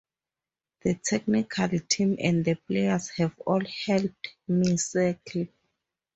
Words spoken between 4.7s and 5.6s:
settle.